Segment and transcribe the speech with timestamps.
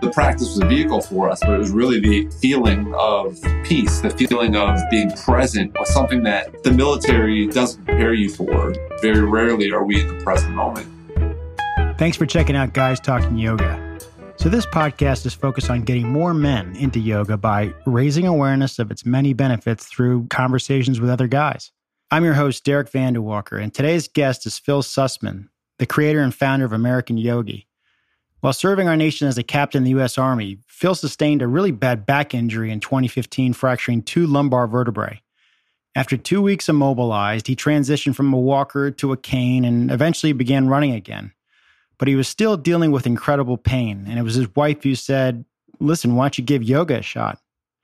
[0.00, 4.00] The practice was a vehicle for us, but it was really the feeling of peace,
[4.00, 8.72] the feeling of being present was something that the military doesn't prepare you for.
[9.02, 10.88] Very rarely are we in the present moment.
[11.98, 13.98] Thanks for checking out Guys Talking Yoga.
[14.36, 18.90] So, this podcast is focused on getting more men into yoga by raising awareness of
[18.90, 21.72] its many benefits through conversations with other guys.
[22.10, 25.48] I'm your host, Derek Vanderwalker, and today's guest is Phil Sussman,
[25.78, 27.66] the creator and founder of American Yogi.
[28.40, 30.16] While serving our nation as a captain in the U.S.
[30.16, 35.20] Army, Phil sustained a really bad back injury in 2015, fracturing two lumbar vertebrae.
[35.94, 40.68] After two weeks immobilized, he transitioned from a walker to a cane and eventually began
[40.68, 41.32] running again.
[41.98, 45.44] But he was still dealing with incredible pain, and it was his wife who said,
[45.78, 47.40] Listen, why don't you give yoga a shot?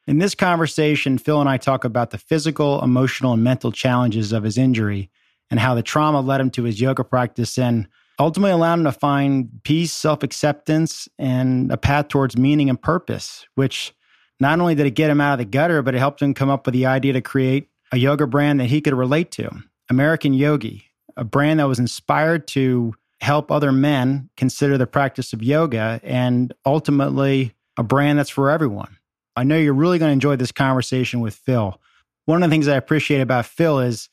[0.07, 4.45] In this conversation, Phil and I talk about the physical, emotional, and mental challenges of
[4.45, 5.11] his injury
[5.51, 8.93] and how the trauma led him to his yoga practice and ultimately allowed him to
[8.93, 13.95] find peace, self acceptance, and a path towards meaning and purpose, which
[14.41, 16.51] not only did it get him out of the gutter, but it helped him come
[16.51, 19.51] up with the idea to create a yoga brand that he could relate to
[19.89, 20.85] American Yogi,
[21.17, 26.53] a brand that was inspired to help other men consider the practice of yoga and
[26.67, 28.99] ultimately a brand that's for everyone.
[29.37, 31.81] I know you're really going to enjoy this conversation with Phil.
[32.27, 34.09] One of the things I appreciate about Phil is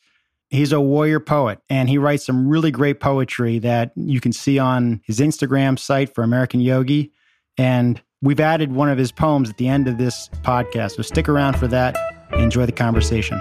[0.54, 4.56] He's a warrior poet and he writes some really great poetry that you can see
[4.56, 7.10] on his Instagram site for American Yogi.
[7.58, 10.92] And we've added one of his poems at the end of this podcast.
[10.92, 11.96] So stick around for that
[12.34, 13.40] enjoy the conversation.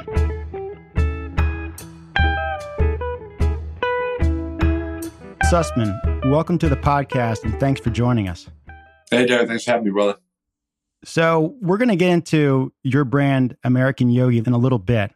[5.51, 8.49] Sussman, welcome to the podcast and thanks for joining us.
[9.11, 9.49] Hey, Derek.
[9.49, 10.15] Thanks for having me, brother.
[11.05, 15.12] So, we're going to get into your brand, American Yogi, in a little bit.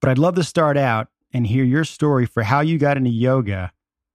[0.00, 3.10] But I'd love to start out and hear your story for how you got into
[3.10, 3.72] yoga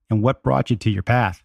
[0.09, 1.43] and what brought you to your path.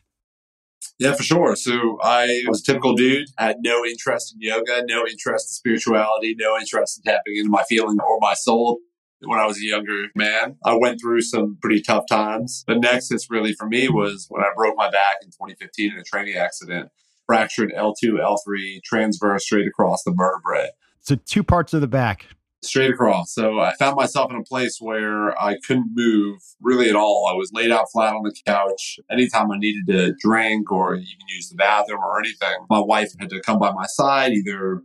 [0.99, 1.57] Yeah, for sure.
[1.57, 5.55] So I was a typical dude, I had no interest in yoga, no interest in
[5.55, 8.79] spirituality, no interest in tapping into my feeling or my soul
[9.21, 10.57] when I was a younger man.
[10.65, 12.65] I went through some pretty tough times.
[12.67, 16.05] The nexus really for me was when I broke my back in 2015 in a
[16.05, 16.91] training accident,
[17.27, 20.71] fractured L2, L3, transverse straight across the vertebrae.
[21.01, 22.27] So two parts of the back
[22.63, 23.33] straight across.
[23.35, 27.29] So I found myself in a place where I couldn't move really at all.
[27.31, 28.99] I was laid out flat on the couch.
[29.11, 33.31] Anytime I needed to drink or even use the bathroom or anything, my wife had
[33.31, 34.83] to come by my side, either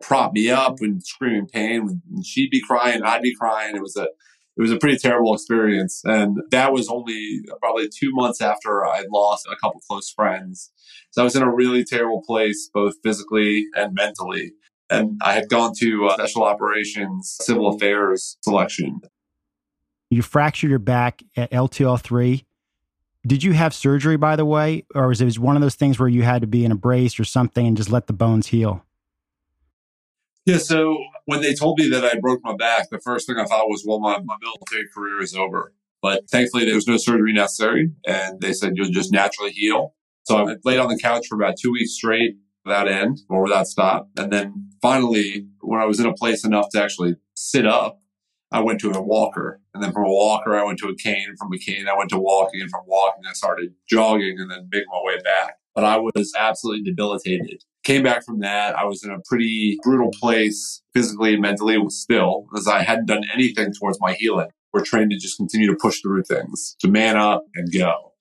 [0.00, 2.00] prop me up and scream in pain.
[2.10, 3.76] And she'd be crying, I'd be crying.
[3.76, 4.08] It was a
[4.58, 6.00] it was a pretty terrible experience.
[6.04, 10.72] And that was only probably two months after I'd lost a couple close friends.
[11.10, 14.52] So I was in a really terrible place, both physically and mentally
[14.90, 19.00] and I had gone to uh, special operations civil affairs selection.
[20.10, 22.44] You fractured your back at L2L3.
[23.26, 26.08] Did you have surgery, by the way, or was it one of those things where
[26.08, 28.84] you had to be in a brace or something and just let the bones heal?
[30.44, 33.44] Yeah, so when they told me that I broke my back, the first thing I
[33.44, 35.72] thought was, well, my, my military career is over.
[36.00, 37.90] But thankfully, there was no surgery necessary.
[38.06, 39.94] And they said, you'll just naturally heal.
[40.22, 42.36] So I laid on the couch for about two weeks straight
[42.66, 44.10] without end or without stop.
[44.16, 48.00] And then finally, when I was in a place enough to actually sit up,
[48.52, 49.60] I went to a walker.
[49.72, 51.34] And then from a walker, I went to a cane.
[51.38, 52.60] From a cane, I went to walking.
[52.60, 55.58] And from walking, I started jogging and then making my way back.
[55.74, 57.62] But I was absolutely debilitated.
[57.84, 58.76] Came back from that.
[58.76, 63.24] I was in a pretty brutal place physically and mentally still because I hadn't done
[63.32, 64.48] anything towards my healing.
[64.72, 68.12] We're trained to just continue to push through things, to man up and go.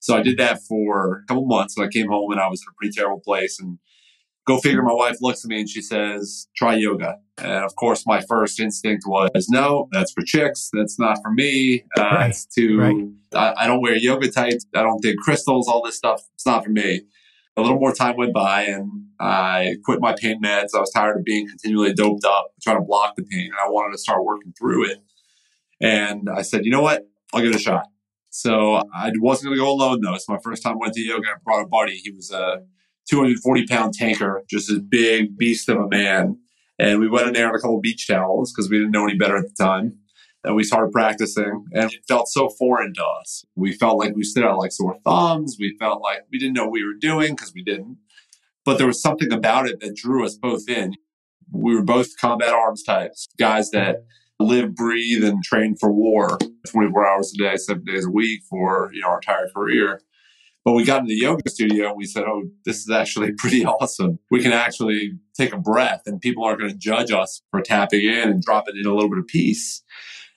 [0.00, 1.76] So I did that for a couple months.
[1.76, 3.58] And I came home and I was in a pretty terrible place.
[3.60, 3.78] And
[4.46, 7.18] go figure, my wife looks at me and she says, try yoga.
[7.36, 10.70] And of course, my first instinct was, no, that's for chicks.
[10.72, 11.84] That's not for me.
[11.96, 12.30] Uh, right.
[12.30, 12.96] It's too, right.
[13.34, 14.64] I, I, don't wear yoga tights.
[14.74, 16.22] I don't dig crystals, all this stuff.
[16.34, 17.02] It's not for me.
[17.56, 20.68] A little more time went by and I quit my pain meds.
[20.74, 23.46] I was tired of being continually doped up, trying to block the pain.
[23.46, 24.98] And I wanted to start working through it.
[25.80, 27.06] And I said, you know what?
[27.32, 27.86] I'll give it a shot.
[28.30, 30.14] So I wasn't going to go alone though.
[30.14, 31.28] It's my first time I went to yoga.
[31.28, 31.96] I brought a buddy.
[31.96, 32.62] He was a
[33.10, 36.38] 240 pound tanker, just a big beast of a man.
[36.78, 39.16] And we went in there on a couple beach towels because we didn't know any
[39.16, 39.96] better at the time.
[40.44, 43.44] And we started practicing and it felt so foreign to us.
[43.56, 45.56] We felt like we stood out like sore thumbs.
[45.58, 47.98] We felt like we didn't know what we were doing because we didn't.
[48.64, 50.94] But there was something about it that drew us both in.
[51.50, 54.04] We were both combat arms types, guys that
[54.40, 56.38] live, breathe, and train for war
[56.68, 60.00] 24 hours a day, seven days a week for you know our entire career.
[60.64, 63.64] But we got in the yoga studio and we said, oh, this is actually pretty
[63.64, 64.18] awesome.
[64.30, 68.04] We can actually take a breath and people aren't going to judge us for tapping
[68.04, 69.82] in and dropping in a little bit of peace.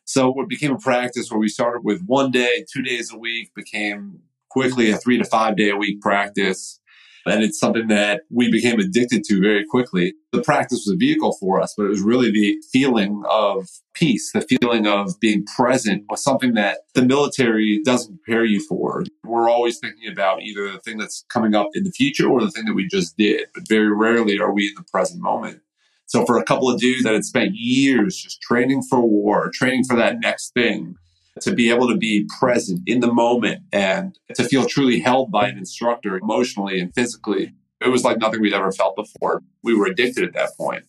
[0.06, 3.51] So it became a practice where we started with one day, two days a week,
[3.56, 4.19] became
[4.50, 6.81] quickly a three to five day a week practice.
[7.25, 10.13] And it's something that we became addicted to very quickly.
[10.31, 14.31] The practice was a vehicle for us, but it was really the feeling of peace,
[14.31, 19.03] the feeling of being present was something that the military doesn't prepare you for.
[19.23, 22.51] We're always thinking about either the thing that's coming up in the future or the
[22.51, 25.62] thing that we just did, but very rarely are we in the present moment.
[26.07, 29.85] So for a couple of dudes that had spent years just training for war, training
[29.85, 30.95] for that next thing,
[31.39, 35.48] to be able to be present in the moment and to feel truly held by
[35.48, 37.54] an instructor emotionally and physically.
[37.80, 39.42] It was like nothing we'd ever felt before.
[39.63, 40.83] We were addicted at that point.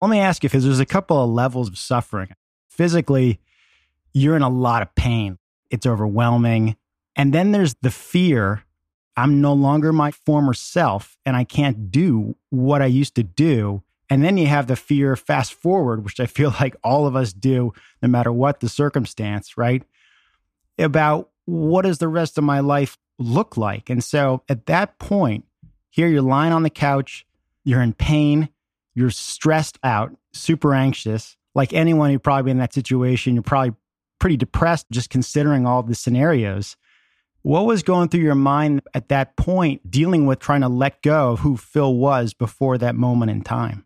[0.00, 2.30] Let me ask you, because there's a couple of levels of suffering.
[2.68, 3.40] Physically,
[4.12, 5.38] you're in a lot of pain,
[5.70, 6.76] it's overwhelming.
[7.16, 8.64] And then there's the fear
[9.16, 13.82] I'm no longer my former self and I can't do what I used to do.
[14.10, 17.32] And then you have the fear fast forward, which I feel like all of us
[17.32, 17.72] do,
[18.02, 19.82] no matter what the circumstance, right?
[20.78, 23.90] About what does the rest of my life look like?
[23.90, 25.44] And so at that point,
[25.90, 27.24] here you're lying on the couch,
[27.64, 28.48] you're in pain,
[28.94, 31.36] you're stressed out, super anxious.
[31.54, 33.74] Like anyone who'd probably in that situation, you're probably
[34.18, 36.76] pretty depressed just considering all the scenarios.
[37.42, 41.32] What was going through your mind at that point, dealing with trying to let go
[41.32, 43.84] of who Phil was before that moment in time?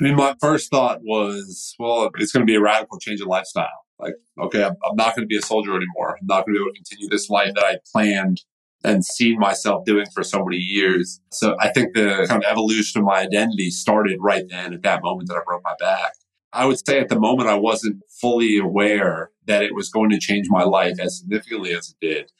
[0.00, 3.26] I mean, my first thought was, well, it's going to be a radical change in
[3.26, 3.86] lifestyle.
[3.98, 6.18] Like, okay, I'm, I'm not going to be a soldier anymore.
[6.20, 8.42] I'm not going to be able to continue this life that I planned
[8.84, 11.20] and seen myself doing for so many years.
[11.32, 15.02] So I think the kind of evolution of my identity started right then at that
[15.02, 16.12] moment that I broke my back.
[16.52, 20.18] I would say at the moment I wasn't fully aware that it was going to
[20.18, 22.32] change my life as significantly as it did.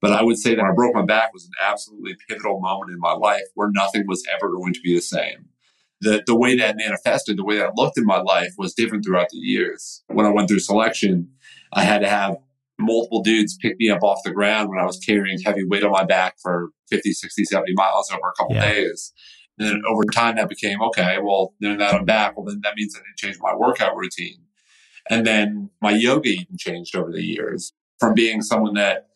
[0.00, 2.98] But I would say that I broke my back was an absolutely pivotal moment in
[2.98, 5.51] my life where nothing was ever going to be the same
[6.02, 9.28] the, the way that manifested, the way that looked in my life was different throughout
[9.30, 10.02] the years.
[10.08, 11.30] When I went through selection,
[11.72, 12.36] I had to have
[12.76, 15.92] multiple dudes pick me up off the ground when I was carrying heavy weight on
[15.92, 18.72] my back for 50, 60, 70 miles over a couple yeah.
[18.72, 19.12] days.
[19.58, 22.36] And then over time that became, okay, well, then that I'm back.
[22.36, 24.42] Well, then that means I to change my workout routine.
[25.08, 29.08] And then my yoga even changed over the years from being someone that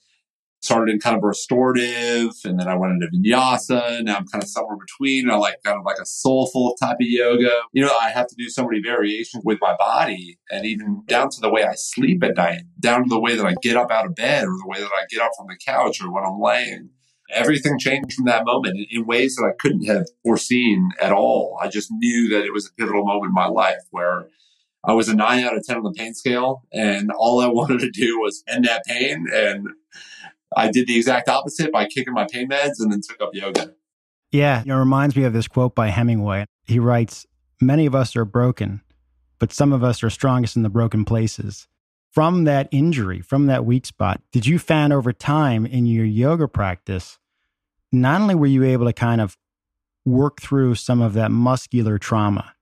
[0.66, 4.02] started in kind of restorative and then I went into vinyasa.
[4.02, 5.30] Now I'm kind of somewhere between.
[5.30, 7.52] I like kind of like a soulful type of yoga.
[7.72, 11.30] You know, I have to do so many variations with my body and even down
[11.30, 13.90] to the way I sleep at night, down to the way that I get up
[13.90, 16.24] out of bed or the way that I get up from the couch or when
[16.24, 16.90] I'm laying.
[17.32, 21.58] Everything changed from that moment in ways that I couldn't have foreseen at all.
[21.60, 24.28] I just knew that it was a pivotal moment in my life where
[24.86, 26.62] I was a nine out of 10 on the pain scale.
[26.72, 29.26] And all I wanted to do was end that pain.
[29.32, 29.68] And
[30.56, 33.74] I did the exact opposite by kicking my pain meds and then took up yoga.
[34.32, 36.46] Yeah, it reminds me of this quote by Hemingway.
[36.64, 37.26] He writes,
[37.60, 38.80] Many of us are broken,
[39.38, 41.68] but some of us are strongest in the broken places.
[42.10, 46.48] From that injury, from that weak spot, did you find over time in your yoga
[46.48, 47.18] practice,
[47.92, 49.36] not only were you able to kind of
[50.06, 52.54] work through some of that muscular trauma,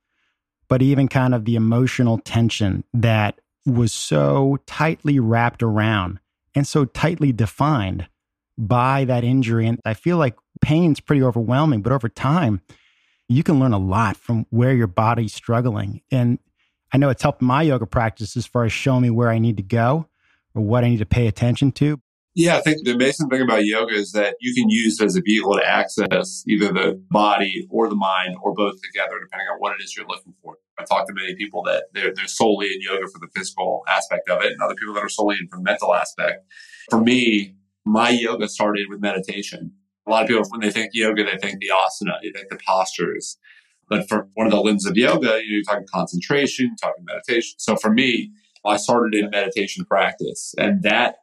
[0.68, 6.18] but even kind of the emotional tension that was so tightly wrapped around
[6.54, 8.08] and so tightly defined
[8.56, 9.66] by that injury.
[9.66, 12.60] And I feel like pain's pretty overwhelming, but over time,
[13.28, 16.02] you can learn a lot from where your body's struggling.
[16.10, 16.38] And
[16.92, 19.56] I know it's helped my yoga practice as far as showing me where I need
[19.56, 20.08] to go
[20.54, 22.00] or what I need to pay attention to.
[22.36, 25.14] Yeah, I think the amazing thing about yoga is that you can use it as
[25.14, 29.58] a vehicle to access either the body or the mind or both together, depending on
[29.60, 30.56] what it is you're looking for.
[30.76, 34.28] I talk to many people that they're, they're solely in yoga for the physical aspect
[34.28, 36.44] of it, and other people that are solely in for the mental aspect.
[36.90, 39.72] For me, my yoga started with meditation.
[40.06, 42.58] A lot of people, when they think yoga, they think the asana, they think the
[42.66, 43.38] postures.
[43.88, 47.54] But for one of the limbs of yoga, you know, you're talking concentration, talking meditation.
[47.58, 48.32] So for me,
[48.64, 51.16] I started in meditation practice, and that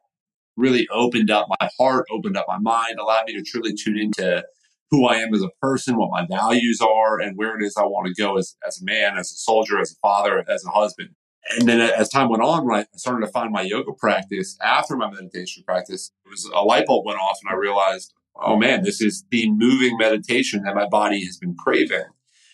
[0.58, 4.44] really opened up my heart, opened up my mind, allowed me to truly tune into
[4.90, 7.84] who I am as a person, what my values are, and where it is I
[7.84, 10.70] want to go as, as a man, as a soldier, as a father, as a
[10.70, 11.10] husband.
[11.58, 14.96] And then as time went on, when I started to find my yoga practice after
[14.96, 18.84] my meditation practice, it was a light bulb went off and I realized, oh man,
[18.84, 22.06] this is the moving meditation that my body has been craving.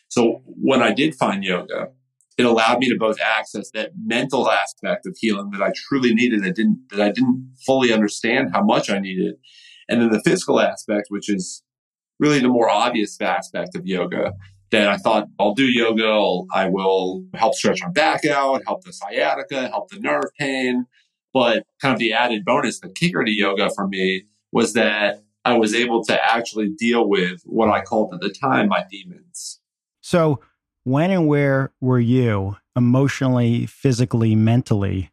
[0.08, 1.90] So when I did find yoga,
[2.38, 6.44] it allowed me to both access that mental aspect of healing that I truly needed
[6.44, 9.36] that didn't that I didn't fully understand how much I needed.
[9.90, 11.64] And then the physical aspect, which is
[12.20, 14.34] really the more obvious aspect of yoga,
[14.72, 18.84] that I thought I'll do yoga, I'll, I will help stretch my back out, help
[18.84, 20.86] the sciatica, help the nerve pain.
[21.34, 25.58] But kind of the added bonus, the kicker to yoga for me was that I
[25.58, 29.60] was able to actually deal with what I called at the time my demons.
[30.02, 30.42] So
[30.88, 35.12] when and where were you emotionally, physically, mentally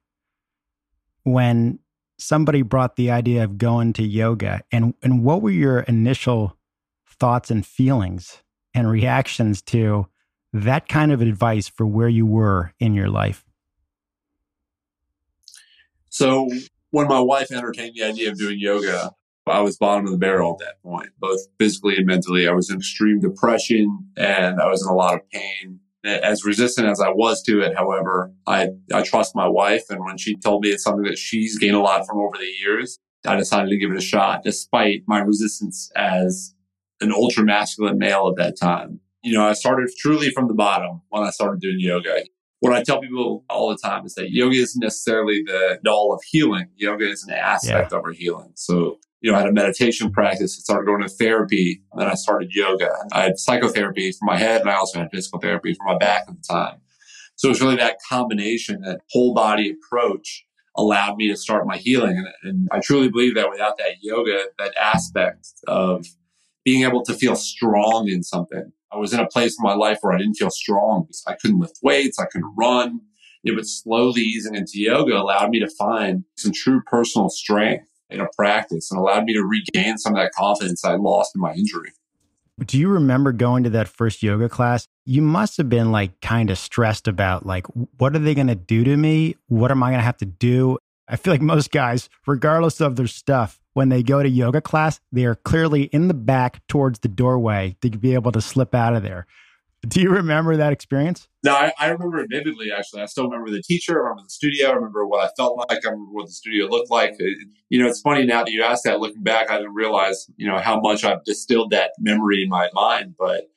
[1.25, 1.81] when
[2.17, 6.57] somebody brought the idea of going to yoga and and what were your initial
[7.09, 8.41] thoughts and feelings
[8.73, 10.07] and reactions to
[10.53, 13.45] that kind of advice for where you were in your life?
[16.09, 16.49] So,
[16.91, 19.11] when my wife entertained the idea of doing yoga,
[19.47, 22.49] I was bottom of the barrel at that point, both physically and mentally.
[22.49, 25.81] I was in extreme depression and I was in a lot of pain.
[26.05, 29.85] As resistant as I was to it, however, I, I trust my wife.
[29.89, 32.53] And when she told me it's something that she's gained a lot from over the
[32.61, 36.55] years, I decided to give it a shot despite my resistance as
[37.01, 39.01] an ultra masculine male at that time.
[39.23, 42.23] You know, I started truly from the bottom when I started doing yoga.
[42.61, 46.23] What I tell people all the time is that yoga isn't necessarily the doll of
[46.31, 46.67] healing.
[46.77, 47.99] Yoga is an aspect yeah.
[47.99, 48.53] of our healing.
[48.55, 50.55] So you know, I had a meditation practice.
[50.55, 51.81] I started going to therapy.
[51.91, 52.91] And then I started yoga.
[53.11, 56.25] I had psychotherapy for my head and I also had physical therapy for my back
[56.29, 56.83] at the time.
[57.37, 60.45] So it's really that combination, that whole body approach
[60.77, 62.19] allowed me to start my healing.
[62.19, 66.05] And, and I truly believe that without that yoga, that aspect of
[66.63, 68.73] being able to feel strong in something.
[68.93, 71.09] I was in a place in my life where I didn't feel strong.
[71.27, 72.19] I couldn't lift weights.
[72.19, 73.01] I couldn't run.
[73.43, 78.21] It was slowly easing into yoga allowed me to find some true personal strength in
[78.21, 81.53] a practice and allowed me to regain some of that confidence I lost in my
[81.53, 81.93] injury.
[82.65, 84.87] Do you remember going to that first yoga class?
[85.05, 87.67] You must have been like kind of stressed about like,
[87.99, 89.37] what are they going to do to me?
[89.49, 90.79] What am I going to have to do?
[91.09, 95.01] I feel like most guys, regardless of their stuff, when they go to yoga class,
[95.11, 98.95] they are clearly in the back towards the doorway to be able to slip out
[98.95, 99.27] of there.
[99.89, 101.29] Do you remember that experience?
[101.43, 103.03] No, I, I, remember it vividly, actually.
[103.03, 105.85] I still remember the teacher, I remember the studio, I remember what I felt like,
[105.85, 107.15] I remember what the studio looked like.
[107.19, 107.39] It,
[107.69, 110.47] you know, it's funny now that you ask that, looking back, I didn't realize, you
[110.47, 113.15] know, how much I've distilled that memory in my mind.
[113.19, 113.51] But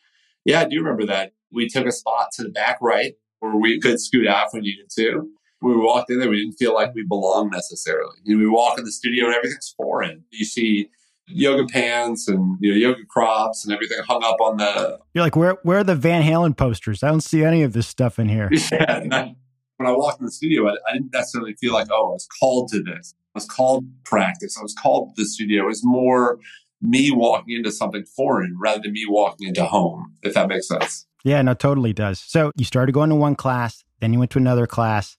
[0.43, 1.33] yeah, I do remember that.
[1.51, 4.61] We took a spot to the back right where we could scoot out if we
[4.61, 5.29] needed to.
[5.61, 8.17] We walked in there, we didn't feel like we belonged necessarily.
[8.23, 10.23] You know, we walk in the studio and everything's foreign.
[10.31, 10.89] You see
[11.27, 14.99] yoga pants and you know yoga crops and everything hung up on the.
[15.13, 17.03] You're like, where where are the Van Halen posters?
[17.03, 18.49] I don't see any of this stuff in here.
[18.71, 19.03] Yeah.
[19.11, 19.35] I,
[19.77, 22.27] when I walked in the studio, I, I, didn't necessarily feel like, oh, I was
[22.39, 23.13] called to this.
[23.35, 24.57] I was called practice.
[24.57, 25.63] I was called to the studio.
[25.63, 26.39] It was more
[26.81, 31.05] me walking into something foreign rather than me walking into home, if that makes sense.
[31.23, 32.19] Yeah, no, totally does.
[32.19, 35.17] So you started going to one class, then you went to another class.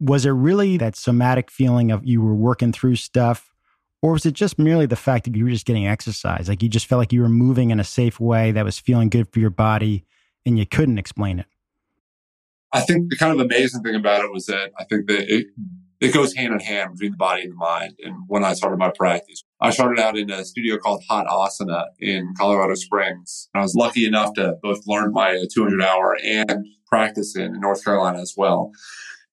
[0.00, 3.49] Was it really that somatic feeling of you were working through stuff
[4.02, 6.48] or was it just merely the fact that you were just getting exercise?
[6.48, 9.10] Like you just felt like you were moving in a safe way that was feeling
[9.10, 10.04] good for your body
[10.46, 11.46] and you couldn't explain it?
[12.72, 15.48] I think the kind of amazing thing about it was that I think that it,
[16.00, 17.94] it goes hand in hand between the body and the mind.
[18.04, 21.86] And when I started my practice, I started out in a studio called Hot Asana
[21.98, 23.48] in Colorado Springs.
[23.52, 27.84] And I was lucky enough to both learn my 200 hour and practice in North
[27.84, 28.72] Carolina as well.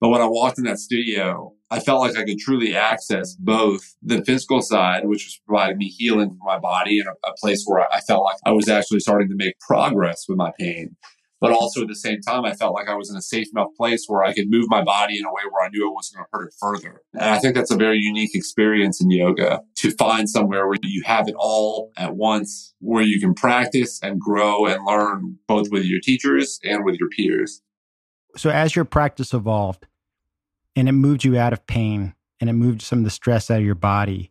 [0.00, 3.96] But when I walked in that studio, I felt like I could truly access both
[4.02, 7.64] the physical side, which was providing me healing for my body and a, a place
[7.66, 10.96] where I felt like I was actually starting to make progress with my pain.
[11.40, 13.68] But also at the same time, I felt like I was in a safe enough
[13.76, 16.16] place where I could move my body in a way where I knew it wasn't
[16.16, 17.02] going to hurt it further.
[17.14, 21.02] And I think that's a very unique experience in yoga to find somewhere where you
[21.04, 25.84] have it all at once, where you can practice and grow and learn both with
[25.84, 27.62] your teachers and with your peers.
[28.38, 29.86] So as your practice evolved
[30.76, 33.58] and it moved you out of pain and it moved some of the stress out
[33.58, 34.30] of your body,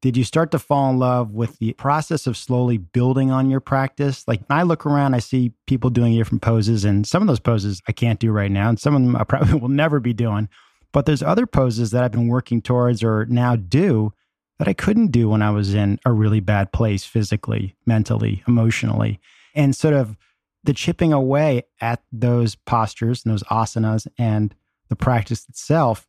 [0.00, 3.60] did you start to fall in love with the process of slowly building on your
[3.60, 4.26] practice?
[4.26, 7.80] Like I look around, I see people doing different poses, and some of those poses
[7.88, 10.48] I can't do right now, and some of them I probably will never be doing.
[10.92, 14.12] But there's other poses that I've been working towards or now do
[14.58, 19.20] that I couldn't do when I was in a really bad place physically, mentally, emotionally.
[19.54, 20.16] And sort of
[20.64, 24.54] the chipping away at those postures and those asanas and
[24.88, 26.06] the practice itself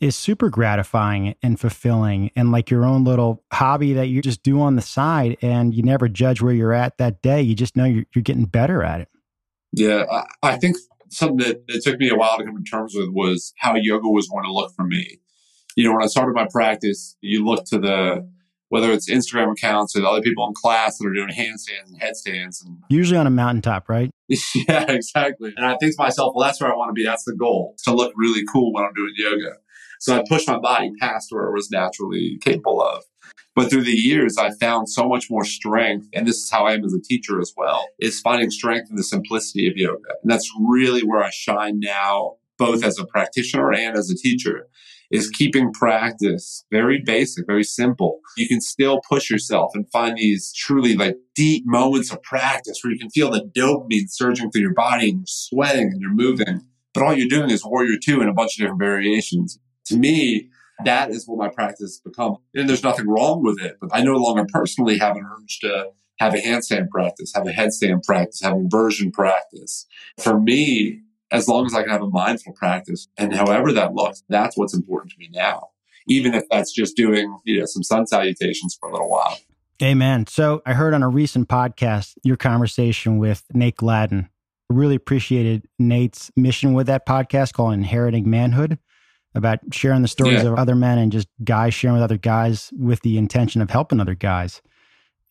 [0.00, 4.60] is super gratifying and fulfilling and like your own little hobby that you just do
[4.60, 7.40] on the side and you never judge where you're at that day.
[7.40, 9.08] You just know you're, you're getting better at it.
[9.72, 10.76] Yeah, I, I think
[11.08, 14.08] something that it took me a while to come to terms with was how yoga
[14.08, 15.20] was going to look for me.
[15.76, 18.28] You know, when I started my practice, you look to the
[18.74, 22.60] whether it's Instagram accounts or other people in class that are doing handstands and headstands.
[22.60, 24.10] And Usually on a mountaintop, right?
[24.28, 25.54] yeah, exactly.
[25.56, 27.04] And I think to myself, well, that's where I want to be.
[27.04, 29.58] That's the goal to look really cool when I'm doing yoga.
[30.00, 33.04] So I pushed my body past where it was naturally capable of.
[33.54, 36.08] But through the years, I found so much more strength.
[36.12, 38.96] And this is how I am as a teacher as well, is finding strength in
[38.96, 40.00] the simplicity of yoga.
[40.20, 44.66] And that's really where I shine now, both as a practitioner and as a teacher
[45.14, 48.20] is keeping practice very basic, very simple.
[48.36, 52.92] You can still push yourself and find these truly like deep moments of practice where
[52.92, 56.62] you can feel the dopamine surging through your body and you're sweating and you're moving.
[56.92, 59.58] But all you're doing is warrior two in a bunch of different variations.
[59.86, 60.50] To me,
[60.84, 62.38] That is what my practice has become.
[62.54, 65.90] And there's nothing wrong with it, but I no longer personally have an urge to
[66.18, 69.86] have a handstand practice, have a headstand practice, have inversion practice.
[70.20, 71.00] For me,
[71.34, 74.74] as long as I can have a mindful practice and however that looks, that's what's
[74.74, 75.68] important to me now.
[76.08, 79.38] Even if that's just doing, you know, some sun salutations for a little while.
[79.82, 80.26] Amen.
[80.26, 84.28] So I heard on a recent podcast your conversation with Nate Gladden.
[84.70, 88.78] I really appreciated Nate's mission with that podcast called Inheriting Manhood
[89.34, 90.50] about sharing the stories yeah.
[90.50, 94.00] of other men and just guys sharing with other guys with the intention of helping
[94.00, 94.62] other guys.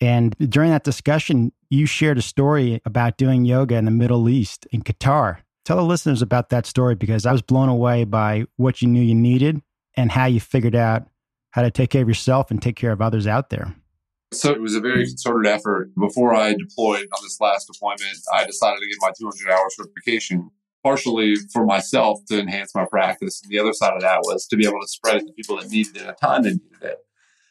[0.02, 4.68] And during that discussion, you shared a story about doing yoga in the Middle East
[4.72, 5.38] in Qatar.
[5.66, 9.02] Tell the listeners about that story because I was blown away by what you knew
[9.02, 9.62] you needed
[9.96, 11.08] and how you figured out
[11.52, 13.74] how to take care of yourself and take care of others out there.
[14.34, 15.92] So it was a very concerted effort.
[15.98, 20.50] Before I deployed on this last deployment, I decided to get my 200 hour certification,
[20.84, 23.42] partially for myself to enhance my practice.
[23.44, 25.58] And the other side of that was to be able to spread it to people
[25.58, 26.98] that needed it at a time that needed it.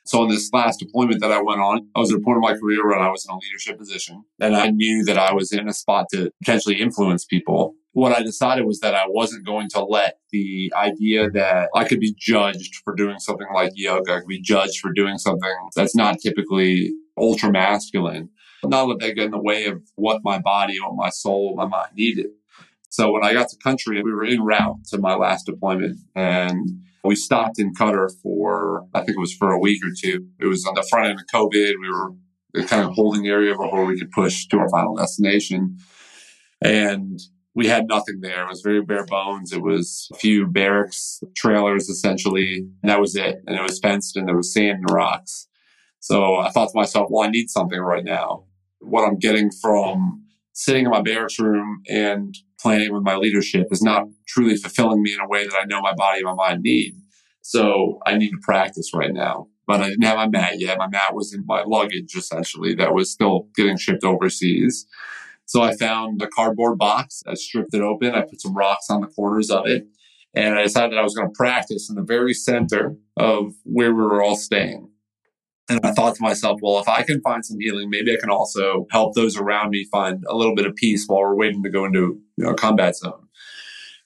[0.04, 2.40] So on this last deployment that I went on, I was at a point in
[2.40, 5.52] my career where I was in a leadership position and I knew that I was
[5.52, 7.76] in a spot to potentially influence people.
[7.93, 12.01] What I decided was that I wasn't going to let the idea that I could
[12.01, 15.95] be judged for doing something like yoga, I could be judged for doing something that's
[15.95, 18.31] not typically ultra masculine,
[18.65, 21.67] not let that get in the way of what my body, what my soul, my
[21.67, 22.29] mind needed.
[22.89, 26.69] So when I got to country, we were en route to my last deployment and
[27.05, 30.27] we stopped in Qatar for, I think it was for a week or two.
[30.41, 31.73] It was on the front end of COVID.
[31.81, 32.13] We were
[32.67, 35.79] kind of holding area before we could push to our final destination.
[36.61, 37.19] And
[37.54, 38.44] we had nothing there.
[38.44, 39.52] It was very bare bones.
[39.52, 43.42] It was a few barracks, trailers essentially, and that was it.
[43.47, 45.49] And it was fenced and there was sand and rocks.
[46.00, 48.44] So I thought to myself, well, I need something right now.
[48.80, 53.82] What I'm getting from sitting in my barracks room and planning with my leadership is
[53.82, 56.62] not truly fulfilling me in a way that I know my body and my mind
[56.62, 56.94] need.
[57.42, 59.49] So I need to practice right now.
[59.66, 60.78] But I didn't have my mat yet.
[60.78, 64.87] My mat was in my luggage essentially that was still getting shipped overseas.
[65.52, 67.23] So I found a cardboard box.
[67.26, 68.15] I stripped it open.
[68.15, 69.86] I put some rocks on the corners of it.
[70.32, 74.00] And I decided I was going to practice in the very center of where we
[74.00, 74.88] were all staying.
[75.69, 78.30] And I thought to myself, well, if I can find some healing, maybe I can
[78.30, 81.71] also help those around me find a little bit of peace while we're waiting to
[81.71, 83.28] go into you know, a combat zone.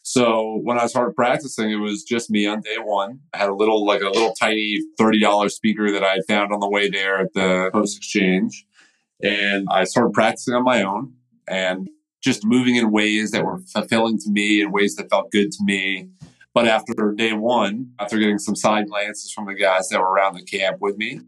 [0.03, 3.21] So when I started practicing, it was just me on day one.
[3.33, 6.59] I had a little, like a little tiny $30 speaker that I had found on
[6.59, 8.67] the way there at the post exchange.
[9.23, 11.13] And I started practicing on my own
[11.49, 11.89] and
[12.23, 15.65] just moving in ways that were fulfilling to me and ways that felt good to
[15.65, 16.09] me.
[16.55, 20.35] But after day one, after getting some side glances from the guys that were around
[20.35, 21.21] the camp with me,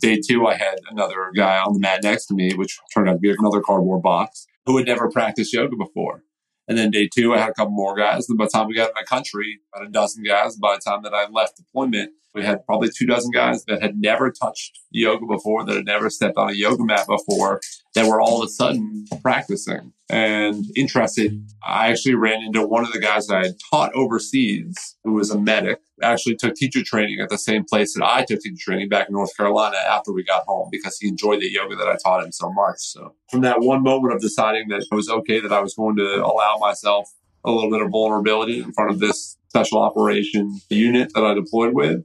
[0.00, 3.14] day two, I had another guy on the mat next to me, which turned out
[3.14, 6.22] to be another cardboard box, who had never practiced yoga before.
[6.68, 8.28] And then day two, I had a couple more guys.
[8.28, 10.56] And by the time we got in the country, about a dozen guys.
[10.56, 13.98] By the time that I left deployment, we had probably two dozen guys that had
[13.98, 17.60] never touched yoga before, that had never stepped on a yoga mat before,
[17.94, 21.42] that were all of a sudden practicing and interested.
[21.66, 25.30] I actually ran into one of the guys that I had taught overseas, who was
[25.30, 28.88] a medic, actually took teacher training at the same place that I took teacher training
[28.88, 31.96] back in North Carolina after we got home because he enjoyed the yoga that I
[32.02, 32.78] taught him so much.
[32.78, 35.96] So from that one moment of deciding that it was okay that I was going
[35.96, 37.12] to allow myself
[37.44, 41.74] a little bit of vulnerability in front of this special operation unit that I deployed
[41.74, 42.04] with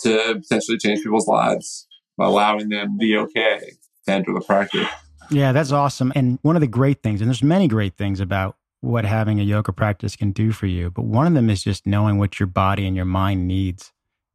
[0.00, 3.72] to potentially change people's lives by allowing them to be okay
[4.06, 4.88] to enter the practice.
[5.30, 6.12] Yeah, that's awesome.
[6.14, 9.42] And one of the great things, and there's many great things about what having a
[9.42, 12.46] yoga practice can do for you, but one of them is just knowing what your
[12.46, 13.92] body and your mind needs.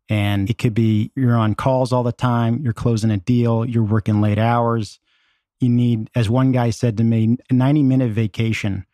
[0.09, 3.83] And it could be you're on calls all the time, you're closing a deal, you're
[3.83, 4.99] working late hours.
[5.59, 8.85] You need, as one guy said to me, a 90 minute vacation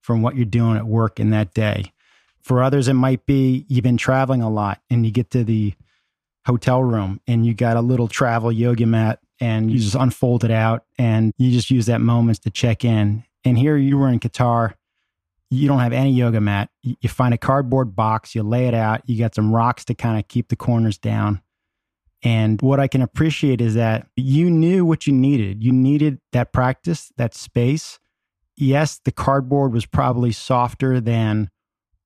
[0.00, 1.92] from what you're doing at work in that day.
[2.42, 5.74] For others, it might be you've been traveling a lot and you get to the
[6.46, 10.50] hotel room and you got a little travel yoga mat and you just unfold it
[10.50, 13.24] out and you just use that moments to check in.
[13.44, 14.74] And here you were in Qatar.
[15.50, 16.70] You don't have any yoga mat.
[16.82, 20.18] You find a cardboard box, you lay it out, you got some rocks to kind
[20.18, 21.40] of keep the corners down.
[22.22, 25.62] And what I can appreciate is that you knew what you needed.
[25.62, 28.00] You needed that practice, that space.
[28.56, 31.50] Yes, the cardboard was probably softer than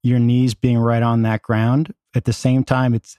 [0.03, 1.95] your knees being right on that ground.
[2.15, 3.19] At the same time, it's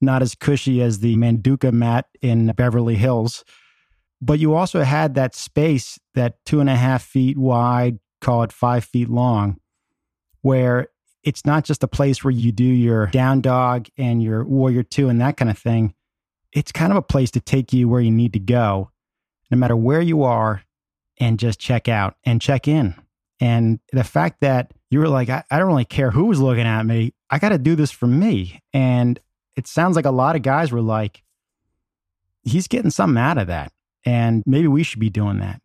[0.00, 3.44] not as cushy as the Manduka mat in Beverly Hills.
[4.20, 8.52] But you also had that space, that two and a half feet wide, call it
[8.52, 9.58] five feet long,
[10.40, 10.88] where
[11.22, 15.08] it's not just a place where you do your down dog and your warrior two
[15.08, 15.94] and that kind of thing.
[16.52, 18.90] It's kind of a place to take you where you need to go,
[19.50, 20.62] no matter where you are,
[21.18, 22.94] and just check out and check in.
[23.40, 26.66] And the fact that you were like, I, I don't really care who was looking
[26.66, 27.14] at me.
[27.30, 28.60] I got to do this for me.
[28.72, 29.18] And
[29.56, 31.22] it sounds like a lot of guys were like,
[32.44, 33.72] he's getting something out of that.
[34.04, 35.60] And maybe we should be doing that.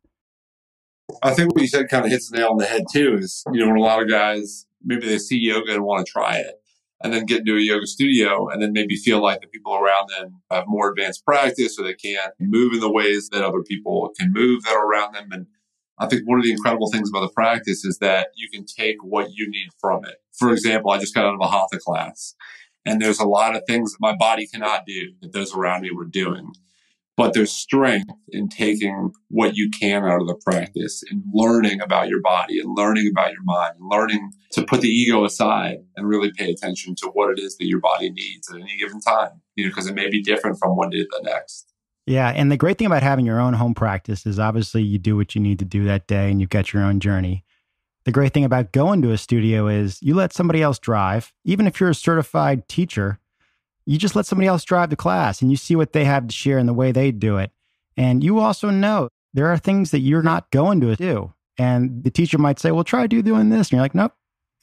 [1.24, 3.18] I think what you said kind of hits the nail on the head too.
[3.20, 6.12] Is you know when a lot of guys maybe they see yoga and want to
[6.12, 6.62] try it,
[7.02, 10.10] and then get into a yoga studio, and then maybe feel like the people around
[10.10, 14.12] them have more advanced practice, or they can't move in the ways that other people
[14.20, 15.30] can move that are around them.
[15.32, 15.48] And
[15.98, 18.98] I think one of the incredible things about the practice is that you can take
[19.02, 20.18] what you need from it.
[20.38, 22.36] For example, I just got out of a hatha class,
[22.86, 25.92] and there's a lot of things that my body cannot do that those around me
[25.92, 26.52] were doing
[27.18, 32.08] but there's strength in taking what you can out of the practice and learning about
[32.08, 36.08] your body and learning about your mind and learning to put the ego aside and
[36.08, 39.42] really pay attention to what it is that your body needs at any given time,
[39.56, 41.74] you know, because it may be different from one day to the next.
[42.06, 42.30] Yeah.
[42.30, 45.34] And the great thing about having your own home practice is obviously you do what
[45.34, 47.44] you need to do that day and you've got your own journey.
[48.06, 51.34] The great thing about going to a studio is you let somebody else drive.
[51.44, 53.20] Even if you're a certified teacher,
[53.88, 56.34] you just let somebody else drive the class and you see what they have to
[56.34, 57.52] share and the way they do it.
[57.96, 61.34] And you also know there are things that you're not going to do.
[61.58, 63.68] And the teacher might say, well, try do doing this.
[63.68, 64.12] And you're like, nope,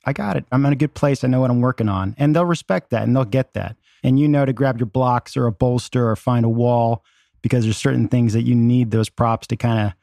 [0.05, 0.45] I got it.
[0.53, 1.25] I'm in a good place.
[1.25, 2.15] I know what I'm working on.
[2.19, 3.77] And they'll respect that and they'll get that.
[4.03, 7.03] And you know to grab your blocks or a bolster or find a wall
[7.41, 9.95] because there's certain things that you need those props to kind of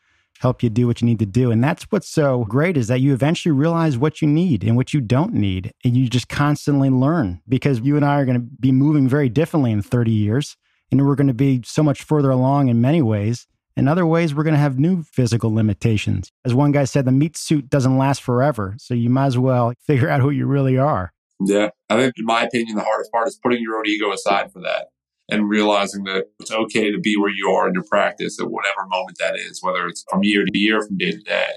[0.41, 1.51] help you do what you need to do.
[1.51, 4.91] And that's what's so great is that you eventually realize what you need and what
[4.91, 5.71] you don't need.
[5.86, 9.30] And you just constantly learn because you and I are going to be moving very
[9.30, 10.58] differently in 30 years.
[10.91, 13.47] And we're going to be so much further along in many ways.
[13.77, 16.32] In other ways, we're going to have new physical limitations.
[16.43, 18.75] As one guy said, the meat suit doesn't last forever.
[18.80, 21.13] So you might as well figure out who you really are.
[21.39, 21.69] Yeah.
[21.89, 24.62] I think, in my opinion, the hardest part is putting your own ego aside for
[24.62, 24.88] that
[25.32, 28.86] and realizing that it's okay to be where you are in your practice at whatever
[28.88, 31.48] moment that is, whether it's from year to year, from day to day.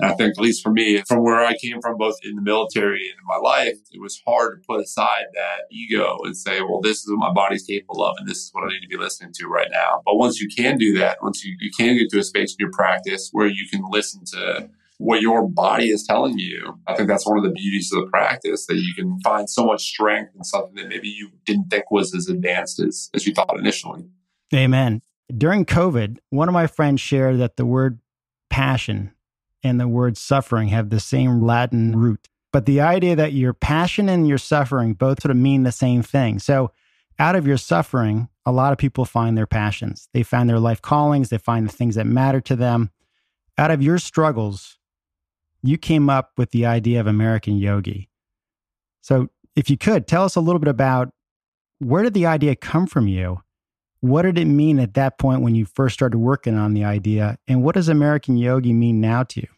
[0.00, 2.42] And I think, at least for me, from where I came from, both in the
[2.42, 6.60] military and in my life, it was hard to put aside that ego and say,
[6.62, 8.88] well, this is what my body's capable of, and this is what I need to
[8.88, 10.02] be listening to right now.
[10.04, 12.56] But once you can do that, once you, you can get to a space in
[12.58, 16.78] your practice where you can listen to what your body is telling you.
[16.86, 19.64] I think that's one of the beauties of the practice that you can find so
[19.64, 23.32] much strength in something that maybe you didn't think was as advanced as, as you
[23.32, 24.04] thought initially.
[24.54, 25.00] Amen.
[25.34, 28.00] During COVID, one of my friends shared that the word
[28.50, 29.12] passion
[29.64, 32.28] and the word suffering have the same Latin root.
[32.52, 36.02] But the idea that your passion and your suffering both sort of mean the same
[36.02, 36.38] thing.
[36.40, 36.72] So,
[37.18, 40.08] out of your suffering, a lot of people find their passions.
[40.12, 42.90] They find their life callings, they find the things that matter to them.
[43.56, 44.78] Out of your struggles,
[45.62, 48.08] you came up with the idea of American Yogi.
[49.00, 51.12] So, if you could tell us a little bit about
[51.78, 53.40] where did the idea come from you?
[54.00, 57.38] What did it mean at that point when you first started working on the idea?
[57.48, 59.48] And what does American Yogi mean now to you?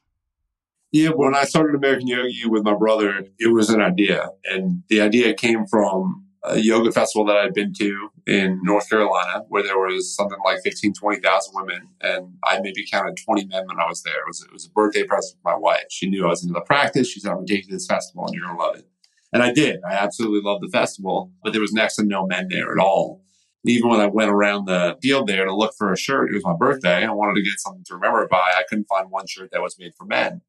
[0.90, 4.28] Yeah, when I started American Yogi with my brother, it was an idea.
[4.44, 9.44] And the idea came from a yoga festival that I'd been to in North Carolina
[9.48, 11.88] where there was something like 15, 20,000 women.
[12.00, 14.20] And I maybe counted 20 men when I was there.
[14.20, 15.84] It was, it was a birthday present for my wife.
[15.90, 17.08] She knew I was into the practice.
[17.08, 18.76] She said, I'm going to take you to this festival and you're going to love
[18.76, 18.88] it.
[19.32, 19.80] And I did.
[19.88, 23.22] I absolutely loved the festival, but there was next to no men there at all.
[23.64, 26.44] Even when I went around the field there to look for a shirt, it was
[26.44, 27.06] my birthday.
[27.06, 28.52] I wanted to get something to remember by.
[28.56, 30.42] I couldn't find one shirt that was made for men.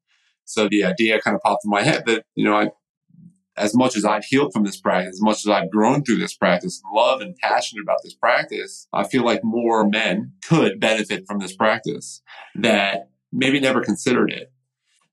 [0.44, 2.70] So the idea kind of popped in my head that, you know, I
[3.56, 6.34] as much as I've healed from this practice, as much as I've grown through this
[6.34, 11.38] practice, love and passionate about this practice, I feel like more men could benefit from
[11.38, 12.22] this practice
[12.56, 14.50] that maybe never considered it.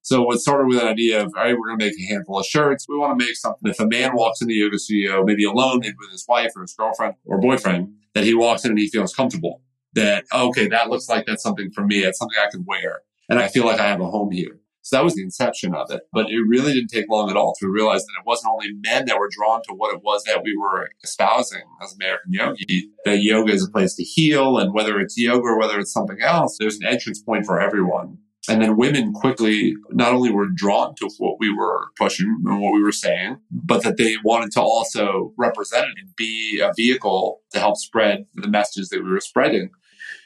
[0.03, 2.39] So it started with an idea of, all right, we're going to make a handful
[2.39, 2.87] of shirts.
[2.89, 3.69] We want to make something.
[3.69, 6.63] If a man walks in the yoga studio, maybe alone, maybe with his wife or
[6.63, 9.61] his girlfriend or boyfriend, that he walks in and he feels comfortable.
[9.93, 11.99] That, okay, that looks like that's something for me.
[11.99, 13.01] It's something I can wear.
[13.29, 14.60] And I feel like I have a home here.
[14.91, 16.01] So that was the inception of it.
[16.11, 19.05] But it really didn't take long at all to realize that it wasn't only men
[19.05, 23.21] that were drawn to what it was that we were espousing as American yogi, that
[23.21, 24.57] yoga is a place to heal.
[24.57, 28.17] And whether it's yoga or whether it's something else, there's an entrance point for everyone.
[28.49, 32.73] And then women quickly not only were drawn to what we were pushing and what
[32.73, 37.39] we were saying, but that they wanted to also represent it and be a vehicle
[37.51, 39.69] to help spread the messages that we were spreading.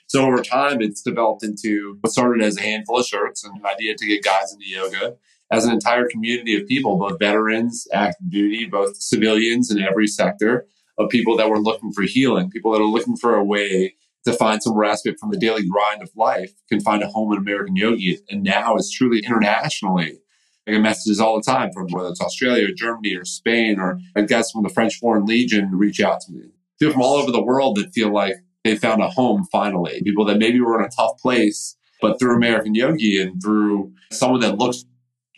[0.07, 3.65] So over time, it's developed into what started as a handful of shirts and an
[3.65, 5.15] idea to get guys into yoga
[5.51, 10.67] as an entire community of people, both veterans, active duty, both civilians in every sector
[10.97, 14.33] of people that were looking for healing, people that are looking for a way to
[14.33, 17.75] find some respite from the daily grind of life can find a home in American
[17.75, 18.19] Yogi.
[18.29, 20.19] And now it's truly internationally.
[20.67, 23.99] I get messages all the time from whether it's Australia or Germany or Spain or
[24.15, 26.49] I guess from the French Foreign Legion reach out to me.
[26.79, 28.33] People from all over the world that feel like
[28.65, 30.01] they found a home finally.
[30.03, 34.41] People that maybe were in a tough place, but through American Yogi and through someone
[34.41, 34.83] that looks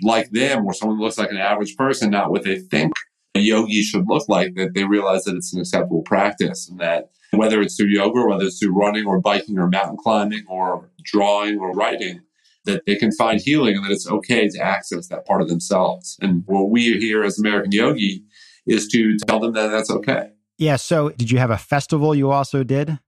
[0.02, 2.94] like them or someone that looks like an average person, not what they think
[3.36, 7.10] a yogi should look like, that they realize that it's an acceptable practice and that
[7.32, 11.60] whether it's through yoga, whether it's through running or biking or mountain climbing or drawing
[11.60, 12.22] or writing,
[12.63, 16.18] that they can find healing and that it's okay to access that part of themselves.
[16.22, 18.24] And what we here as American Yogi
[18.66, 20.30] is to tell them that that's okay.
[20.58, 20.78] Yeah.
[20.78, 23.00] So, did you have a festival you also did?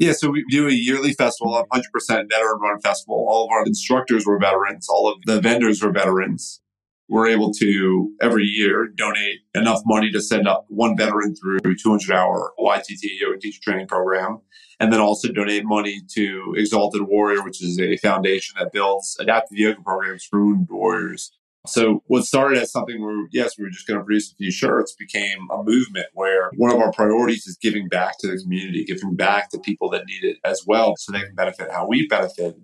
[0.00, 3.26] Yeah, so we do a yearly festival, a 100% veteran run festival.
[3.28, 4.88] All of our instructors were veterans.
[4.88, 6.62] All of the vendors were veterans.
[7.10, 12.10] We're able to every year donate enough money to send up one veteran through 200
[12.12, 14.38] hour YTT yoga teacher training program.
[14.78, 19.58] And then also donate money to Exalted Warrior, which is a foundation that builds adaptive
[19.58, 21.30] yoga programs for wounded warriors
[21.66, 24.50] so what started as something where, yes, we were just going to produce a few
[24.50, 28.84] shirts became a movement where one of our priorities is giving back to the community,
[28.84, 32.06] giving back to people that need it as well so they can benefit how we
[32.06, 32.56] benefit.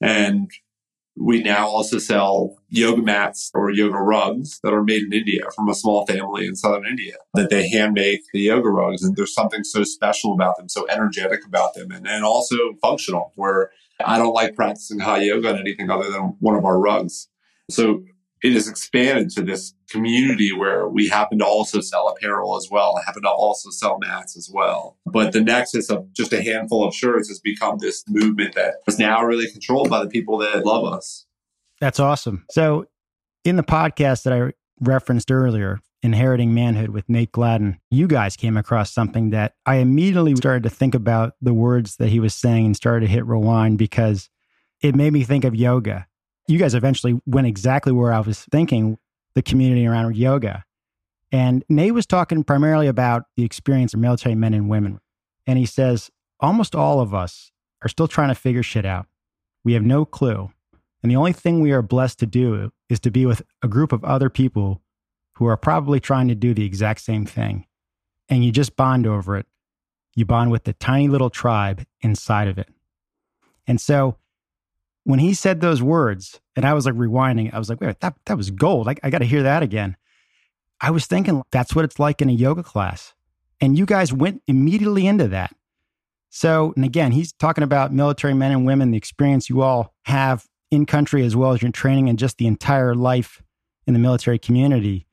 [0.00, 0.50] And
[1.16, 5.68] we now also sell yoga mats or yoga rugs that are made in India from
[5.68, 9.02] a small family in southern India that they hand make the yoga rugs.
[9.02, 13.32] And there's something so special about them, so energetic about them, and, and also functional
[13.36, 13.70] where
[14.04, 17.28] I don't like practicing hot yoga on anything other than one of our rugs.
[17.70, 18.02] So
[18.44, 23.00] it has expanded to this community where we happen to also sell apparel as well,
[23.06, 24.98] happen to also sell mats as well.
[25.06, 28.98] But the nexus of just a handful of shirts has become this movement that is
[28.98, 31.24] now really controlled by the people that love us.
[31.80, 32.44] That's awesome.
[32.50, 32.84] So,
[33.44, 38.58] in the podcast that I referenced earlier, Inheriting Manhood with Nate Gladden, you guys came
[38.58, 42.66] across something that I immediately started to think about the words that he was saying
[42.66, 44.28] and started to hit rewind because
[44.82, 46.06] it made me think of yoga
[46.46, 48.98] you guys eventually went exactly where I was thinking
[49.34, 50.64] the community around yoga.
[51.32, 55.00] And Nate was talking primarily about the experience of military men and women.
[55.46, 57.50] And he says, almost all of us
[57.82, 59.06] are still trying to figure shit out.
[59.64, 60.50] We have no clue.
[61.02, 63.92] And the only thing we are blessed to do is to be with a group
[63.92, 64.82] of other people
[65.34, 67.66] who are probably trying to do the exact same thing.
[68.28, 69.46] And you just bond over it.
[70.14, 72.68] You bond with the tiny little tribe inside of it.
[73.66, 74.16] And so
[75.04, 78.16] when he said those words, and I was like rewinding, I was like, wait, that,
[78.26, 78.88] that was gold.
[78.88, 79.96] I, I got to hear that again.
[80.80, 83.14] I was thinking that's what it's like in a yoga class.
[83.60, 85.54] And you guys went immediately into that.
[86.30, 90.46] So, and again, he's talking about military men and women, the experience you all have
[90.70, 93.40] in country as well as your training and just the entire life
[93.86, 95.06] in the military community.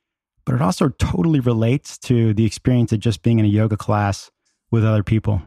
[0.46, 4.32] But it also totally relates to the experience of just being in a yoga class
[4.72, 5.44] with other people.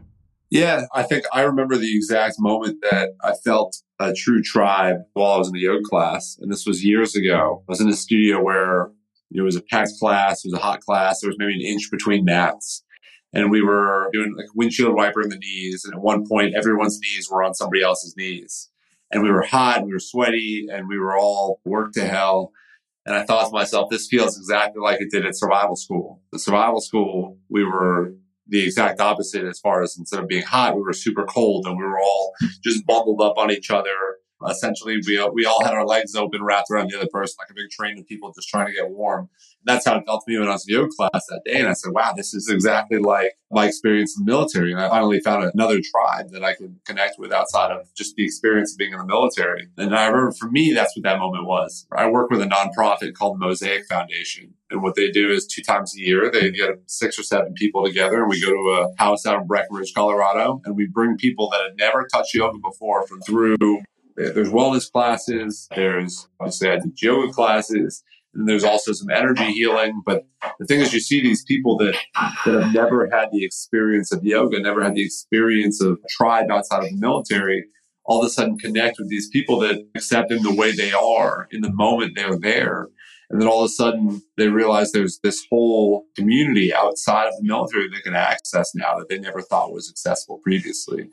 [0.55, 5.33] Yeah, I think I remember the exact moment that I felt a true tribe while
[5.33, 6.38] I was in the yoga class.
[6.40, 7.64] And this was years ago.
[7.69, 8.93] I was in a studio where
[9.33, 11.90] it was a packed class, it was a hot class, there was maybe an inch
[11.90, 12.85] between mats.
[13.33, 15.85] And we were doing like windshield wiper in the knees.
[15.85, 18.71] And at one point, everyone's knees were on somebody else's knees.
[19.11, 22.53] And we were hot, and we were sweaty, and we were all worked to hell.
[23.05, 26.23] And I thought to myself, this feels exactly like it did at survival school.
[26.31, 28.14] The survival school, we were
[28.49, 31.77] the exact opposite as far as instead of being hot, we were super cold and
[31.77, 34.19] we were all just bundled up on each other.
[34.49, 37.55] Essentially, we, we all had our legs open, wrapped around the other person, like a
[37.55, 39.29] big train of people just trying to get warm
[39.65, 41.61] that's how it felt to me when I was in yoga class that day.
[41.61, 44.73] And I said, wow, this is exactly like my experience in the military.
[44.73, 48.25] And I finally found another tribe that I could connect with outside of just the
[48.25, 49.69] experience of being in the military.
[49.77, 51.87] And I remember for me, that's what that moment was.
[51.93, 54.55] I work with a nonprofit called Mosaic Foundation.
[54.71, 57.85] And what they do is two times a year, they get six or seven people
[57.85, 61.49] together and we go to a house out in Breckenridge, Colorado, and we bring people
[61.51, 63.57] that had never touched yoga before from through
[64.16, 68.03] there's wellness classes, there's obviously I did yoga classes,
[68.35, 70.03] and there's also some energy healing.
[70.05, 70.27] But
[70.59, 71.96] the thing is, you see these people that,
[72.44, 76.85] that have never had the experience of yoga, never had the experience of tribe outside
[76.85, 77.64] of the military,
[78.05, 81.48] all of a sudden connect with these people that accept them the way they are
[81.50, 82.88] in the moment they're there.
[83.31, 87.44] And then all of a sudden they realize there's this whole community outside of the
[87.44, 91.09] military they can access now that they never thought was accessible previously.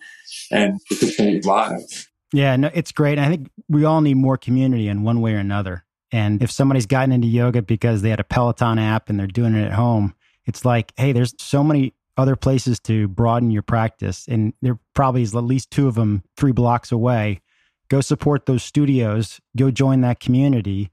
[0.52, 2.11] And it could change lives.
[2.34, 3.20] Yeah, no, it's great.
[3.20, 5.84] I think we all need more community in one way or another.
[6.12, 9.56] And if somebody's gotten into yoga because they had a Peloton app and they're doing
[9.56, 10.14] it at home,
[10.46, 14.28] it's like, hey, there's so many other places to broaden your practice.
[14.28, 17.42] And there probably is at least two of them three blocks away.
[17.90, 20.92] Go support those studios, go join that community,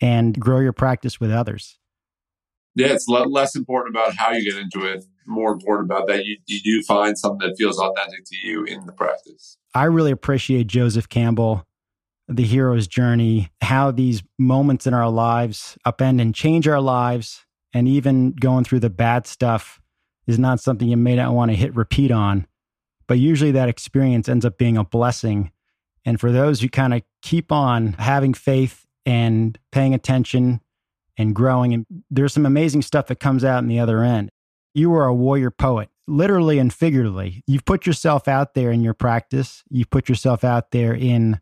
[0.00, 1.78] and grow your practice with others.
[2.74, 6.38] Yeah, it's less important about how you get into it, more important about that you,
[6.46, 9.56] you do find something that feels authentic to you in the practice.
[9.74, 11.66] I really appreciate Joseph Campbell
[12.28, 17.88] the hero's journey, how these moments in our lives upend and change our lives, and
[17.88, 19.80] even going through the bad stuff
[20.26, 22.46] is not something you may not want to hit repeat on.
[23.06, 25.50] But usually that experience ends up being a blessing.
[26.04, 30.60] And for those who kind of keep on having faith and paying attention
[31.16, 31.74] and growing.
[31.74, 34.30] And there's some amazing stuff that comes out in the other end.
[34.74, 37.42] You are a warrior poet, literally and figuratively.
[37.46, 41.40] You've put yourself out there in your practice, you've put yourself out there in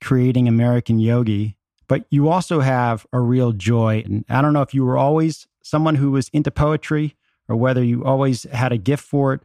[0.00, 1.56] creating American Yogi,
[1.88, 4.02] but you also have a real joy.
[4.04, 7.16] And I don't know if you were always someone who was into poetry
[7.48, 9.40] or whether you always had a gift for it,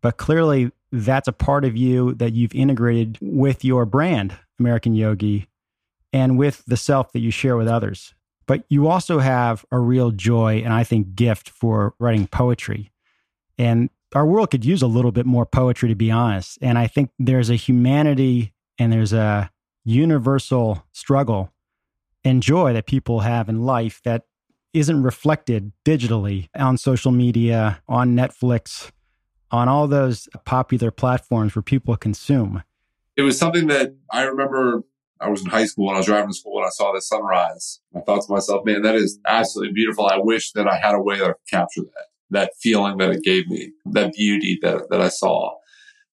[0.00, 5.48] but clearly that's a part of you that you've integrated with your brand, American Yogi,
[6.12, 8.14] and with the self that you share with others.
[8.46, 12.90] But you also have a real joy and I think gift for writing poetry.
[13.58, 16.58] And our world could use a little bit more poetry, to be honest.
[16.60, 19.50] And I think there's a humanity and there's a
[19.84, 21.52] universal struggle
[22.24, 24.24] and joy that people have in life that
[24.72, 28.90] isn't reflected digitally on social media, on Netflix,
[29.50, 32.62] on all those popular platforms where people consume.
[33.16, 34.82] It was something that I remember
[35.24, 37.00] I was in high school and I was driving to school and I saw the
[37.00, 37.80] sunrise.
[37.96, 40.06] I thought to myself, man, that is absolutely beautiful.
[40.06, 43.48] I wish that I had a way to capture that, that feeling that it gave
[43.48, 45.54] me, that beauty that, that I saw.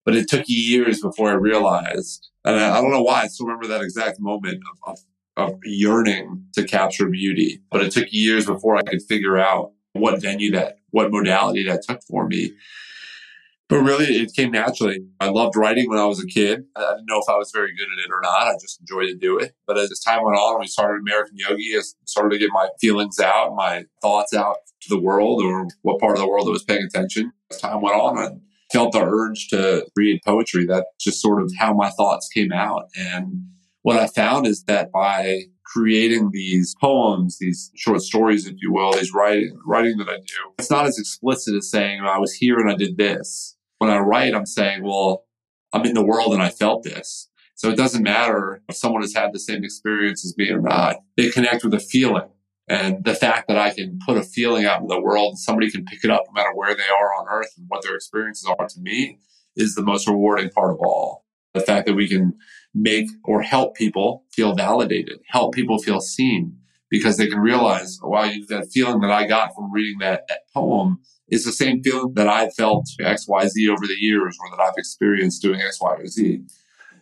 [0.06, 3.48] But it took years before I realized, and I, I don't know why I still
[3.48, 4.94] remember that exact moment of,
[5.38, 7.62] of, of yearning to capture beauty.
[7.70, 11.84] But it took years before I could figure out what venue that, what modality that
[11.84, 12.54] took for me.
[13.72, 15.00] But really, it came naturally.
[15.22, 16.66] I loved writing when I was a kid.
[16.76, 18.50] I didn't know if I was very good at it or not.
[18.50, 19.54] I just enjoyed to do it.
[19.66, 21.78] But as time went on, we started American Yogi.
[21.78, 26.02] I started to get my feelings out, my thoughts out to the world or what
[26.02, 27.32] part of the world I was paying attention.
[27.50, 28.28] As time went on, I
[28.74, 30.66] felt the urge to read poetry.
[30.66, 32.90] That's just sort of how my thoughts came out.
[32.98, 33.46] And
[33.84, 38.92] what I found is that by creating these poems, these short stories, if you will,
[38.92, 42.34] these writing, writing that I do, it's not as explicit as saying, oh, I was
[42.34, 45.26] here and I did this when I write, I'm saying, well,
[45.74, 47.28] I'm in the world and I felt this.
[47.56, 50.98] So it doesn't matter if someone has had the same experience as me or not.
[51.18, 52.30] They connect with a feeling.
[52.68, 55.72] And the fact that I can put a feeling out in the world and somebody
[55.72, 58.48] can pick it up no matter where they are on earth and what their experiences
[58.48, 59.18] are to me
[59.56, 61.26] is the most rewarding part of all.
[61.56, 62.36] The fact that we can
[62.76, 66.56] make or help people feel validated, help people feel seen
[66.92, 71.00] because they can realize, wow, that feeling that I got from reading that, that poem
[71.32, 75.42] is the same feeling that I've felt XYZ over the years or that I've experienced
[75.42, 76.42] doing X, Y, or Z.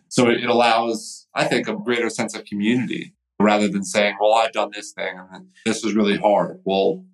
[0.08, 4.34] So it, it allows, I think, a greater sense of community rather than saying, well,
[4.34, 6.60] I've done this thing and this was really hard.
[6.64, 7.04] Well,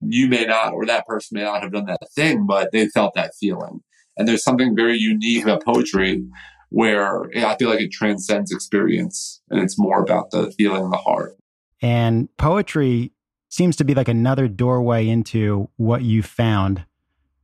[0.00, 3.14] you may not, or that person may not have done that thing, but they felt
[3.14, 3.80] that feeling.
[4.16, 6.24] And there's something very unique about poetry
[6.70, 10.96] where I feel like it transcends experience and it's more about the feeling of the
[10.96, 11.36] heart.
[11.82, 13.12] And poetry
[13.52, 16.86] seems to be like another doorway into what you found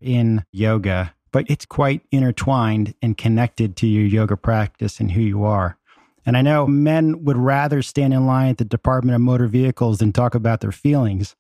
[0.01, 5.44] in yoga, but it's quite intertwined and connected to your yoga practice and who you
[5.44, 5.77] are.
[6.25, 9.99] And I know men would rather stand in line at the Department of Motor Vehicles
[9.99, 11.37] than talk about their feelings.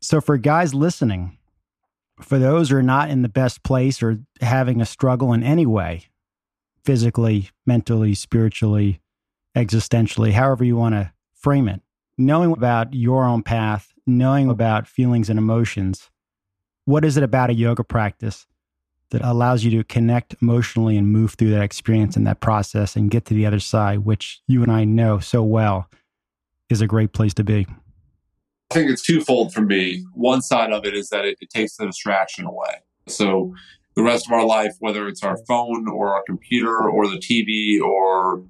[0.00, 1.38] So, for guys listening,
[2.20, 5.66] for those who are not in the best place or having a struggle in any
[5.66, 6.06] way,
[6.84, 9.00] physically, mentally, spiritually,
[9.56, 11.82] existentially, however you want to frame it,
[12.18, 16.10] knowing about your own path, knowing about feelings and emotions,
[16.84, 18.46] what is it about a yoga practice
[19.10, 23.10] that allows you to connect emotionally and move through that experience and that process and
[23.10, 25.88] get to the other side, which you and I know so well
[26.70, 27.66] is a great place to be?
[28.70, 30.04] I think it's twofold for me.
[30.14, 32.80] One side of it is that it, it takes the distraction away.
[33.06, 33.54] So
[33.94, 37.80] the rest of our life, whether it's our phone or our computer or the TV
[37.80, 38.42] or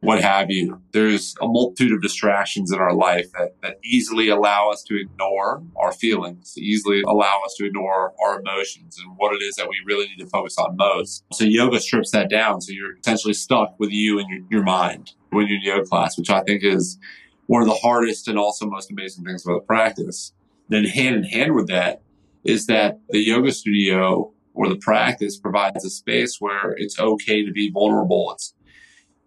[0.00, 0.80] what have you.
[0.92, 5.62] There's a multitude of distractions in our life that, that easily allow us to ignore
[5.76, 9.76] our feelings, easily allow us to ignore our emotions and what it is that we
[9.84, 11.24] really need to focus on most.
[11.32, 12.60] So yoga strips that down.
[12.60, 16.16] So you're essentially stuck with you and your, your mind when you're in yoga class,
[16.16, 16.98] which I think is
[17.46, 20.32] one of the hardest and also most amazing things about the practice.
[20.68, 22.02] Then hand in hand with that
[22.44, 27.52] is that the yoga studio or the practice provides a space where it's okay to
[27.52, 28.32] be vulnerable.
[28.32, 28.54] It's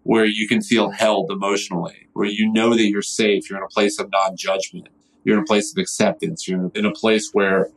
[0.09, 3.47] where you can feel held emotionally, where you know that you're safe.
[3.47, 4.89] You're in a place of non judgment.
[5.23, 6.47] You're in a place of acceptance.
[6.47, 7.69] You're in a place where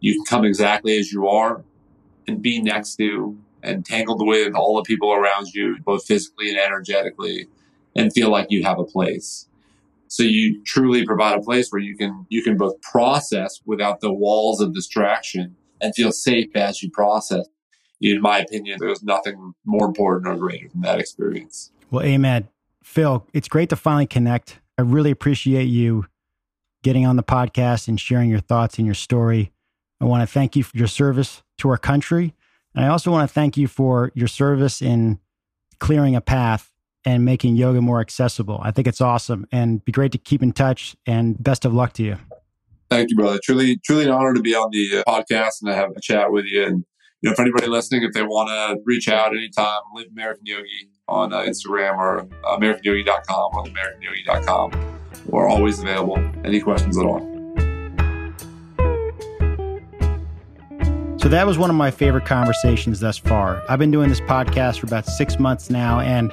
[0.00, 1.62] you can come exactly as you are
[2.26, 6.58] and be next to and tangled with all the people around you, both physically and
[6.58, 7.46] energetically,
[7.94, 9.46] and feel like you have a place.
[10.08, 14.12] So you truly provide a place where you can you can both process without the
[14.12, 17.46] walls of distraction and feel safe as you process
[18.00, 21.70] in my opinion, there's nothing more important or greater than that experience.
[21.90, 22.48] Well, amen.
[22.82, 24.60] Phil, it's great to finally connect.
[24.78, 26.06] I really appreciate you
[26.82, 29.52] getting on the podcast and sharing your thoughts and your story.
[30.00, 32.34] I want to thank you for your service to our country.
[32.74, 35.18] And I also want to thank you for your service in
[35.78, 36.72] clearing a path
[37.04, 38.60] and making yoga more accessible.
[38.62, 41.92] I think it's awesome and be great to keep in touch and best of luck
[41.94, 42.16] to you.
[42.90, 43.38] Thank you, brother.
[43.42, 46.32] Truly, truly an honor to be on the uh, podcast and to have a chat
[46.32, 46.64] with you.
[46.64, 46.84] And,
[47.22, 50.88] you know, for anybody listening, if they want to reach out anytime, Live American Yogi
[51.06, 54.98] on uh, Instagram or uh, AmericanYogi.com or AmericanYogi.com.
[55.26, 56.18] We're always available.
[56.44, 57.20] Any questions at all.
[61.18, 63.62] So that was one of my favorite conversations thus far.
[63.68, 66.32] I've been doing this podcast for about six months now, and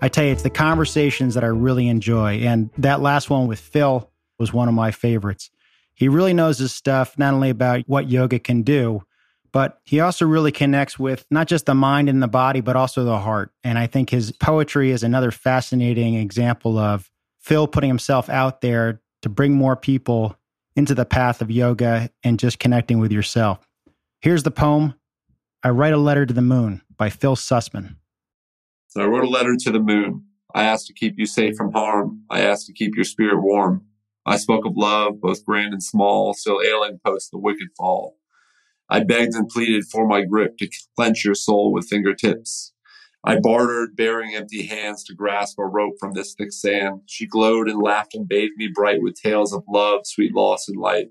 [0.00, 2.34] I tell you, it's the conversations that I really enjoy.
[2.38, 4.08] And that last one with Phil
[4.38, 5.50] was one of my favorites.
[5.94, 9.02] He really knows his stuff, not only about what yoga can do,
[9.52, 13.04] but he also really connects with not just the mind and the body, but also
[13.04, 13.52] the heart.
[13.62, 19.02] And I think his poetry is another fascinating example of Phil putting himself out there
[19.20, 20.36] to bring more people
[20.74, 23.68] into the path of yoga and just connecting with yourself.
[24.20, 24.94] Here's the poem
[25.62, 27.96] I Write a Letter to the Moon by Phil Sussman.
[28.88, 30.24] So I wrote a letter to the moon.
[30.54, 32.22] I asked to keep you safe from harm.
[32.28, 33.86] I asked to keep your spirit warm.
[34.26, 38.16] I spoke of love, both grand and small, still ailing post the wicked fall.
[38.92, 42.74] I begged and pleaded for my grip to clench your soul with fingertips.
[43.24, 47.00] I bartered, bearing empty hands to grasp a rope from this thick sand.
[47.06, 50.78] She glowed and laughed and bathed me bright with tales of love, sweet loss, and
[50.78, 51.06] light.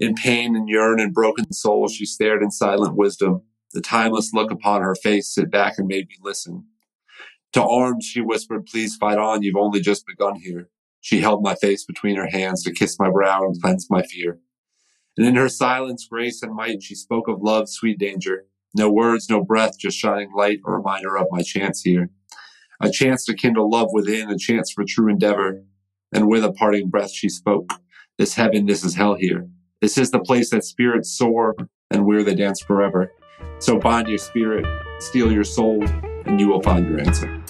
[0.00, 3.42] In pain and yearn and broken soul, she stared in silent wisdom.
[3.72, 6.64] The timeless look upon her face sit back and made me listen.
[7.52, 9.44] To arms, she whispered, please fight on.
[9.44, 10.70] You've only just begun here.
[11.02, 14.40] She held my face between her hands to kiss my brow and cleanse my fear.
[15.16, 18.44] And in her silence, grace, and might, she spoke of love's sweet danger.
[18.74, 22.10] No words, no breath, just shining light, a reminder of my chance here.
[22.80, 25.62] A chance to kindle love within, a chance for true endeavor.
[26.12, 27.72] And with a parting breath, she spoke,
[28.18, 29.48] This heaven, this is hell here.
[29.80, 31.54] This is the place that spirits soar
[31.90, 33.12] and where they dance forever.
[33.58, 34.66] So bind your spirit,
[35.00, 35.82] steel your soul,
[36.26, 37.45] and you will find your answer.